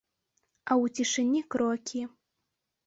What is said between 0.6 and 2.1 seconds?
А ў цішыні крокі.